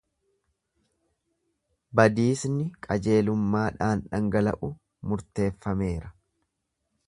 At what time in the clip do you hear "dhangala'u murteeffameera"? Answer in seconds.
4.09-6.15